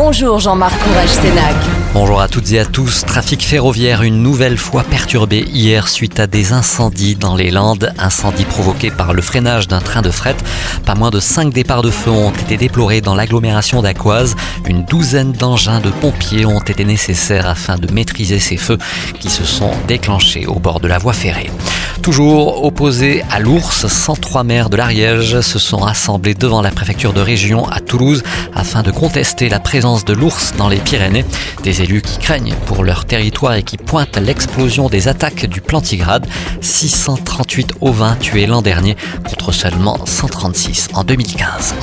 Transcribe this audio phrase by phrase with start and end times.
[0.00, 1.56] Bonjour Jean-Marc Courage Sénac.
[1.92, 3.04] Bonjour à toutes et à tous.
[3.04, 7.92] Trafic ferroviaire une nouvelle fois perturbé hier suite à des incendies dans les Landes.
[7.98, 10.36] Incendies provoqués par le freinage d'un train de fret.
[10.86, 14.36] Pas moins de 5 départs de feu ont été déplorés dans l'agglomération d'Aquoise.
[14.68, 18.78] Une douzaine d'engins de pompiers ont été nécessaires afin de maîtriser ces feux
[19.18, 21.50] qui se sont déclenchés au bord de la voie ferrée.
[22.02, 27.20] Toujours opposés à l'ours, 103 maires de l'Ariège se sont rassemblés devant la préfecture de
[27.20, 28.22] région à Toulouse
[28.54, 31.24] afin de contester la présence de l'ours dans les Pyrénées.
[31.62, 36.26] Des élus qui craignent pour leur territoire et qui pointent l'explosion des attaques du Plantigrade.
[36.60, 38.96] 638 ovins tués l'an dernier
[39.28, 41.74] contre seulement 136 en 2015.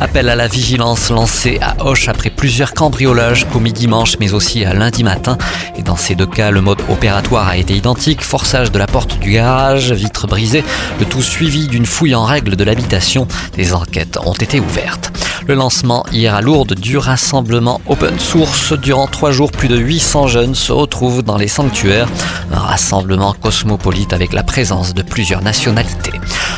[0.00, 4.72] Appel à la vigilance lancé à Hoche après plusieurs cambriolages commis dimanche mais aussi à
[4.72, 5.36] lundi matin.
[5.76, 8.22] Et dans ces deux cas, le mode opératoire a été identique.
[8.22, 10.64] Forçage de la porte du garage, vitres brisées,
[10.98, 13.26] le tout suivi d'une fouille en règle de l'habitation.
[13.56, 15.12] Des enquêtes ont été ouvertes.
[15.46, 18.72] Le lancement hier à Lourdes du rassemblement open source.
[18.72, 22.08] Durant trois jours, plus de 800 jeunes se retrouvent dans les sanctuaires.
[22.52, 26.12] Un rassemblement cosmopolite avec la présence de plusieurs nationalités.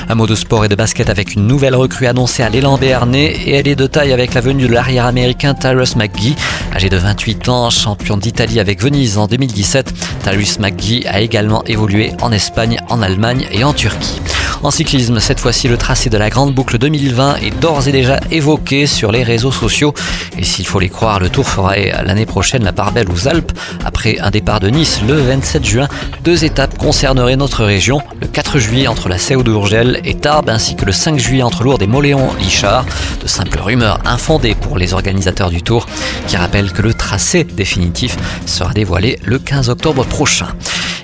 [0.08, 3.32] Un mot de sport et de basket avec une nouvelle recrue annoncée à l'élan Béarnais
[3.44, 6.36] et elle est de taille avec la venue de l'arrière américain Tyrus McGee.
[6.72, 12.12] Âgé de 28 ans, champion d'Italie avec Venise en 2017, Tyrus McGee a également évolué
[12.22, 14.20] en Espagne, en Allemagne et en Turquie.
[14.62, 18.18] En cyclisme, cette fois-ci, le tracé de la Grande Boucle 2020 est d'ores et déjà
[18.30, 19.92] évoqué sur les réseaux sociaux.
[20.38, 23.52] Et s'il faut les croire, le Tour fera l'année prochaine la part belle aux Alpes.
[23.84, 25.88] Après un départ de Nice le 27 juin,
[26.24, 28.00] deux étapes concerneraient notre région.
[28.20, 31.62] Le 4 juillet entre la Seu d'Urgel et Tarbes, ainsi que le 5 juillet entre
[31.62, 32.86] Lourdes et Moléon-Lichard.
[33.22, 35.86] De simples rumeurs infondées pour les organisateurs du Tour,
[36.26, 40.48] qui rappellent que le tracé définitif sera dévoilé le 15 octobre prochain.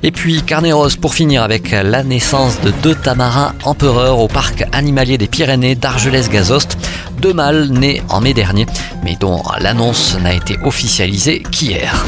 [0.04, 4.64] Et puis Carnet Rose pour finir avec la naissance de deux tamarins empereurs au parc
[4.72, 6.76] animalier des Pyrénées d'Argelès-Gazost.
[7.18, 8.66] Deux mâles nés en mai dernier,
[9.04, 12.04] mais dont l'annonce n'a été officialisée qu'hier.